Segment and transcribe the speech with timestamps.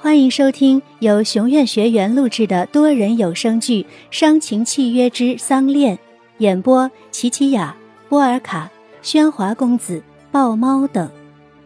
[0.00, 3.82] 欢迎收听由熊院学员录制的多人有声剧
[4.12, 5.96] 《伤情契约之丧恋》，
[6.38, 7.76] 演播：琪琪雅、
[8.08, 8.70] 波尔卡、
[9.02, 10.00] 喧哗公子、
[10.30, 11.10] 豹猫等，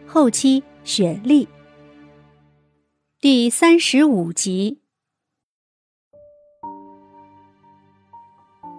[0.07, 1.47] 后期雪莉。
[3.21, 4.79] 第三十五集，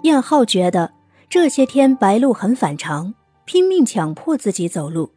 [0.02, 0.92] 燕浩觉得
[1.30, 3.14] 这些天白露很反常，
[3.44, 5.12] 拼命强迫自己走路，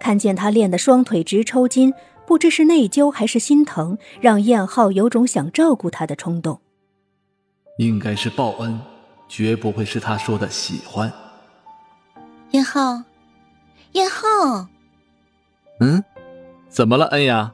[0.00, 1.94] 看见他练得双腿直抽筋。
[2.26, 6.60] 不知是内疚还是心疼，让燕浩有种想照顾他的冲动。
[7.78, 8.80] 应该是报恩，
[9.28, 11.12] 绝不会是他说的喜欢。
[12.50, 13.02] 燕浩，
[13.92, 14.66] 燕浩，
[15.80, 16.02] 嗯，
[16.68, 17.52] 怎么了，恩雅？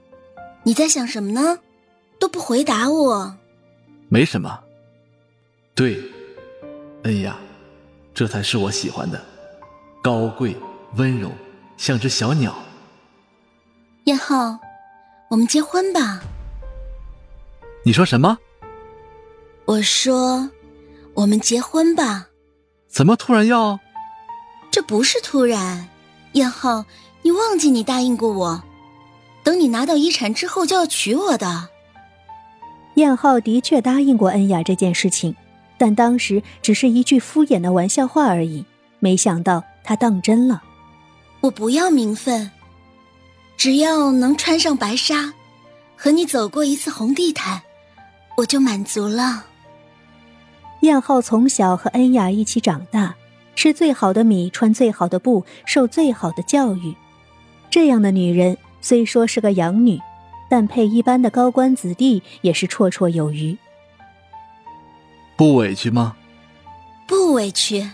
[0.62, 1.58] 你在想什么呢？
[2.18, 3.36] 都不回答我。
[4.08, 4.60] 没什么。
[5.74, 6.00] 对，
[7.02, 7.36] 恩雅，
[8.14, 9.20] 这才是我喜欢的，
[10.02, 10.56] 高贵
[10.94, 11.30] 温柔，
[11.76, 12.54] 像只小鸟。
[14.04, 14.58] 燕浩，
[15.32, 16.20] 我们结婚吧。
[17.84, 18.36] 你说什么？
[19.64, 20.50] 我说，
[21.14, 22.28] 我们结婚吧。
[22.86, 23.80] 怎么突然要？
[24.70, 25.88] 这不是突然，
[26.32, 26.84] 燕浩，
[27.22, 28.62] 你忘记你答应过我，
[29.42, 31.70] 等你拿到遗产之后就要娶我的。
[32.96, 35.34] 燕浩的确答应过恩雅这件事情，
[35.78, 38.66] 但当时只是一句敷衍的玩笑话而已，
[38.98, 40.62] 没想到他当真了。
[41.40, 42.50] 我不要名分。
[43.62, 45.32] 只要能穿上白纱，
[45.96, 47.62] 和你走过一次红地毯，
[48.38, 49.44] 我就满足了。
[50.80, 53.14] 燕浩从小和恩雅一起长大，
[53.54, 56.92] 吃最好的米，穿最好的布，受最好的教育。
[57.70, 59.96] 这样的女人虽说是个养女，
[60.50, 63.56] 但配一般的高官子弟也是绰绰有余。
[65.36, 66.16] 不委屈吗？
[67.06, 67.88] 不委屈。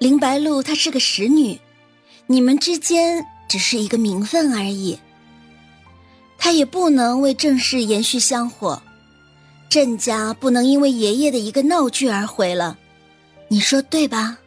[0.00, 1.60] 林白露她是个使女，
[2.26, 3.24] 你们之间。
[3.52, 4.98] 只是一个名分而已，
[6.38, 8.82] 他也不能为郑氏延续香火，
[9.68, 12.78] 郑家不能因为爷爷的一个闹剧而毁了，
[13.48, 14.38] 你说对吧？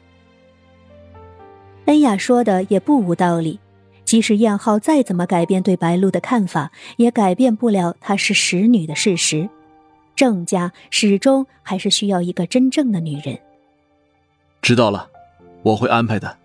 [1.86, 3.60] 恩雅说的也不无道理，
[4.06, 9.48] 即使燕浩再怎么改变对白露的看法，也改变不了她是使女的事实。
[10.16, 13.38] 郑家始终还是需要一个真正的女人。
[14.64, 15.08] 知道了，
[15.62, 16.36] 我会安排的。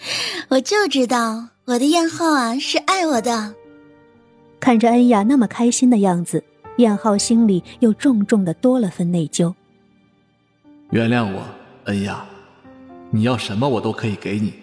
[0.48, 3.54] 我就知道我的燕浩啊是爱我的。
[4.58, 6.42] 看着恩雅那么开心的样子，
[6.76, 9.54] 燕浩心里又重重的多了份内疚。
[10.90, 11.42] 原谅我，
[11.84, 12.24] 恩雅，
[13.10, 14.54] 你要什么我都可以给你，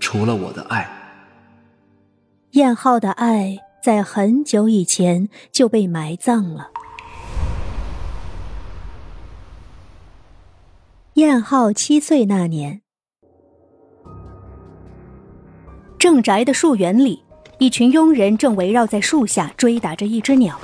[0.00, 0.90] 除了我的爱。
[2.52, 6.70] 燕浩的爱在很久以前就被埋葬了。
[11.14, 12.83] 燕浩七岁那年。
[16.04, 17.22] 郑宅的树园里，
[17.56, 20.60] 一群佣人正围绕在树下追打着一只鸟。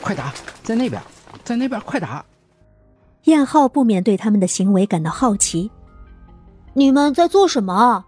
[0.00, 1.02] 快打，在那边，
[1.42, 2.24] 在那边，快打！
[3.24, 5.72] 燕浩不免对他们的行为感到好奇。
[6.74, 8.04] 你们在做什么？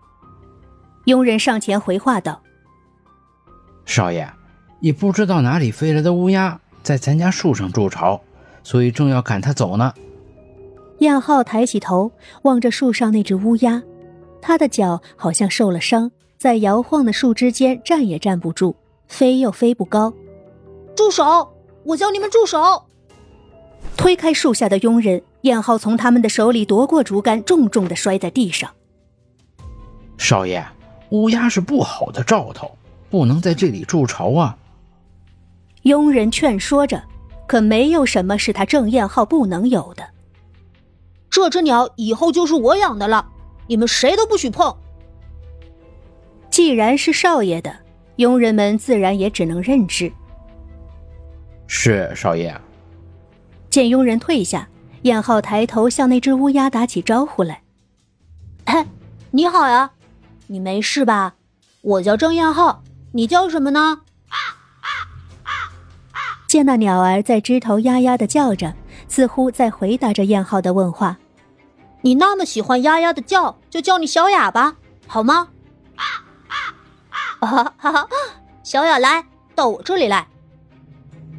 [1.07, 2.43] 佣人上前回话道
[3.85, 4.31] ：“少爷，
[4.79, 8.21] 也不知道哪里飞来的乌鸦在咱家树上筑巢，
[8.63, 9.93] 所以正要赶它走呢。”
[11.01, 13.83] 燕浩抬起头望着树上那只乌鸦。
[14.41, 18.75] 他的脚好像受了伤，在摇晃的树枝间站也站不住，
[19.07, 20.13] 飞又飞不高。
[20.95, 21.49] 住手！
[21.85, 22.85] 我叫你们住手！
[23.97, 28.71] 推开树下的佣人，燕浩从他们的手里夺过竹竿，重重的摔在地上。
[30.17, 30.65] 少爷，
[31.11, 32.77] 乌鸦是不好的兆头，
[33.09, 34.57] 不能在这里筑巢啊！
[35.83, 37.03] 佣人劝说着，
[37.47, 40.05] 可没有什么是他郑燕浩不能有的。
[41.31, 43.29] 这只鸟以后就是我养的了。
[43.69, 44.77] 你们谁都不许碰。
[46.51, 47.73] 既然是少爷的，
[48.17, 50.13] 佣人们自然也只能认之。
[51.69, 52.61] 是少爷。
[53.71, 54.69] 见佣人退下，
[55.03, 57.63] 燕浩抬头向那只乌鸦打起招呼来
[58.65, 58.87] ：“哎，
[59.31, 59.93] 你好呀，
[60.47, 61.35] 你没事吧？
[61.83, 64.01] 我叫郑燕浩，你叫什么呢？”
[66.49, 68.75] 见那鸟儿在枝头呀呀的叫着，
[69.07, 71.19] 似乎在回答着燕浩的问话。
[72.01, 75.49] 你那么喜欢呀呀的叫，就叫你小雅吧，好吗？
[75.97, 76.05] 啊
[76.49, 76.57] 啊
[77.41, 78.09] 啊哈哈！
[78.63, 79.25] 小雅来
[79.55, 80.27] 到我这里来。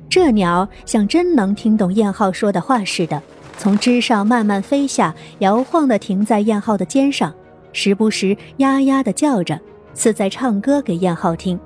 [0.09, 3.21] 这鸟像真能听懂燕浩说的话似的，
[3.57, 7.33] 从枝上慢慢飞下，摇晃的停在燕浩的肩上，
[7.71, 9.59] 时不时呀呀的叫着，
[9.93, 11.59] 似在唱歌给燕浩听。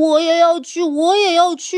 [0.00, 1.76] 我也要去，我也要去。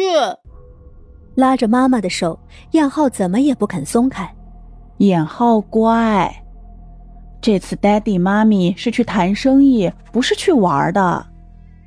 [1.34, 2.38] 拉着妈妈的手，
[2.72, 4.32] 燕浩怎么也不肯松开。
[4.98, 6.44] 燕浩乖，
[7.40, 11.26] 这次爹地妈咪是去谈生意，不是去玩的。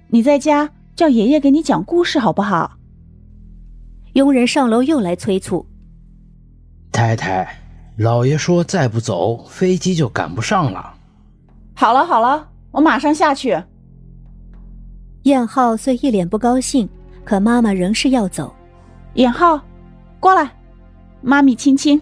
[0.09, 2.71] 你在家叫爷爷给你讲故事好不好？
[4.13, 5.65] 佣人上楼又来催促。
[6.91, 7.47] 太太，
[7.97, 10.95] 老爷说再不走，飞机就赶不上了。
[11.75, 13.61] 好了好了，我马上下去。
[15.25, 16.87] 燕浩虽一脸不高兴，
[17.23, 18.53] 可妈妈仍是要走。
[19.15, 19.59] 燕浩，
[20.19, 20.51] 过来，
[21.21, 21.99] 妈咪亲亲。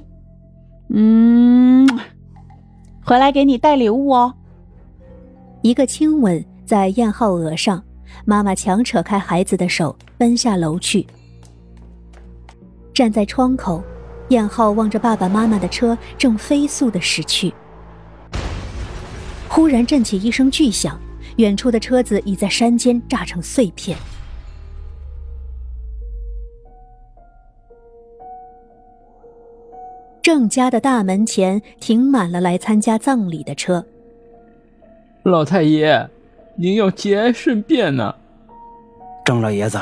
[0.90, 1.88] 嗯，
[3.02, 4.34] 回来给你带礼物哦。
[5.62, 7.82] 一个亲吻在燕浩额上，
[8.26, 11.08] 妈妈强扯开孩子的手，奔下楼去。
[12.94, 13.82] 站在窗口，
[14.28, 17.54] 燕浩望着爸爸妈妈的车正飞速的驶去。
[19.48, 21.00] 忽然震起一声巨响，
[21.38, 23.98] 远处的车子已在山间炸成碎片。
[30.22, 33.86] 郑家的大门前停满了来参加葬礼的车。
[35.24, 36.10] 老太爷，
[36.56, 38.16] 您要节哀顺变呢。
[39.26, 39.78] 郑老爷子，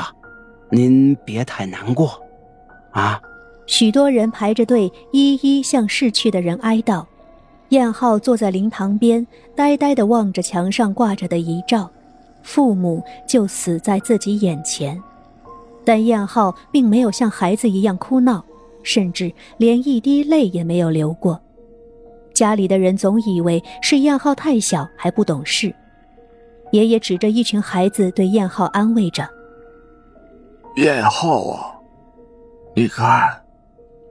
[0.70, 2.20] 您别太难过，
[2.90, 3.20] 啊！
[3.66, 7.06] 许多人排着队，一一向逝去的人哀悼。
[7.72, 9.26] 燕浩坐在灵堂边，
[9.56, 11.90] 呆呆地望着墙上挂着的遗照，
[12.42, 15.02] 父母就死在自己眼前。
[15.82, 18.44] 但燕浩并没有像孩子一样哭闹。
[18.84, 21.40] 甚至连一滴泪也没有流过。
[22.34, 25.72] 家里的人总以为是燕浩太小还不懂事。
[26.72, 29.24] 爷爷指着一群孩子对燕浩安慰着
[30.78, 31.76] ：“燕浩啊，
[32.74, 33.40] 你看，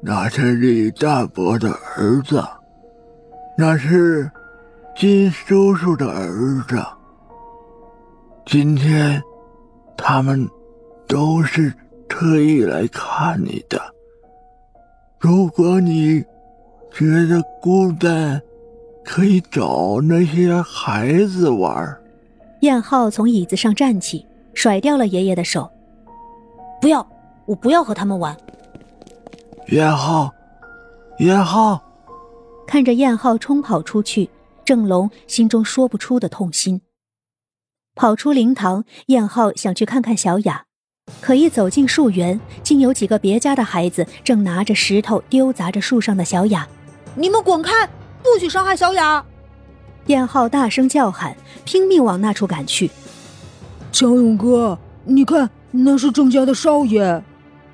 [0.02, 2.42] 那是李大伯的儿子，
[3.57, 4.30] 那是
[4.95, 6.83] 金叔叔的儿子。
[8.45, 9.21] 今天，
[9.95, 10.50] 他们
[11.07, 11.74] 都是
[12.09, 13.80] 特意来看你的。”
[15.19, 16.19] 如果你
[16.92, 18.42] 觉得孤单，
[19.03, 21.95] 可以找那些孩子玩。
[22.62, 24.25] 燕浩从椅子上站起，
[24.56, 25.69] 甩掉了爷爷的手。
[26.81, 27.07] 不要，
[27.45, 28.36] 我不要和他们玩。
[29.68, 30.33] 燕浩，
[31.19, 31.80] 燕浩，
[32.72, 34.30] 看着燕浩冲跑出去，
[34.64, 36.80] 郑龙心中说不出的痛心。
[37.96, 40.64] 跑出灵堂，燕浩想去看看小雅。
[41.20, 46.66] 可一走进树园，竟有几个别家的孩子正拿着石头丢砸着树上的小雅。
[47.14, 47.86] 你们滚开，
[48.24, 49.26] 不许伤害小雅！
[50.06, 51.36] 燕浩大声叫喊，
[51.66, 52.90] 拼命往那处赶去。
[53.92, 57.22] 强勇哥，你看，那是郑家的少爷。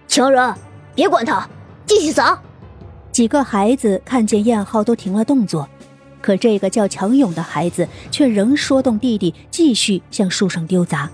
[0.08, 0.56] 强人，
[0.96, 1.48] 别管他，
[1.86, 2.42] 继续砸。
[3.18, 5.68] 几个孩子看见燕浩都停了动作，
[6.22, 11.10] 可这个叫强勇的孩子却仍说动弟弟继续向树上丢砸。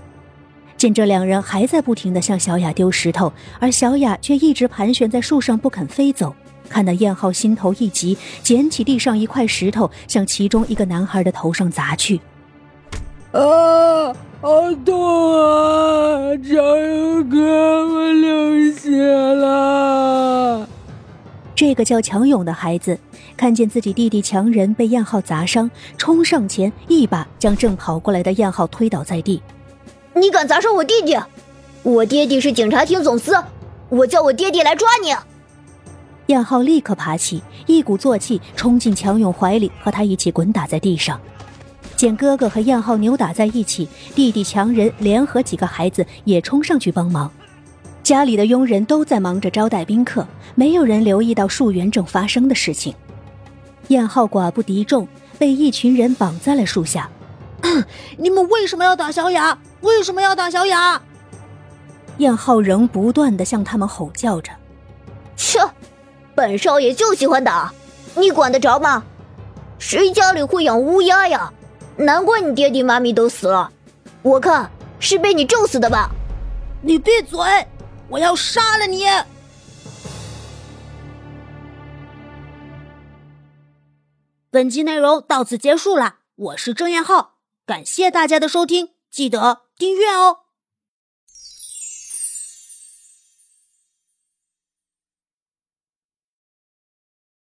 [0.75, 6.35] 见这两人还在不停地向小雅丢石头，而小雅却一直盘旋在树上不肯飞走，
[6.67, 12.19] 看得燕浩心头一急，捡起地上一块石头，向其中一个男孩的头上砸去。
[13.31, 16.35] 啊，好痛啊！
[16.35, 17.39] 强勇哥，
[17.87, 20.67] 我流血了。
[21.55, 22.97] 这个叫强勇的孩子
[23.37, 29.41] 看见自己弟弟强仁被燕浩砸伤，冲上前一把将正跑过来的燕浩推倒在地。
[30.15, 31.15] 你敢砸伤我弟弟？
[31.83, 33.35] 我爹爹是警察厅总司，
[33.89, 35.13] 我叫我爹爹来抓你。
[36.27, 41.19] 燕浩立刻爬起，一鼓作气冲进强勇怀里，和他一起滚打在地上。
[41.95, 47.31] 见哥哥和燕浩扭打在一起，弟弟强仁联合几个孩子也冲上去帮忙。
[48.03, 52.93] 家里的佣人都在忙着招待宾客，没有人留意到树园正发生的事情。
[53.87, 55.07] 燕浩寡不敌众，
[55.39, 57.09] 被一群人绑在了树下。
[58.17, 59.57] 你们为什么要打小雅？
[59.79, 61.01] 为什么要打小雅？
[62.17, 64.51] 燕浩仍不断的向他们吼叫着
[65.37, 65.59] ：“切，
[66.35, 67.73] 本少爷就喜欢打，
[68.15, 69.01] 你管得着吗？
[69.79, 71.51] 谁家里会养乌鸦呀？
[71.95, 73.71] 难怪你爹地妈咪都死了，
[74.21, 74.69] 我看
[74.99, 76.11] 是被你咒死的吧！
[76.81, 77.39] 你闭嘴，
[78.09, 79.05] 我要杀了你！”
[84.51, 88.89] 本集内容到此结束了，我是郑彦浩，感谢大家的收听。
[89.09, 90.42] 记得订阅哦。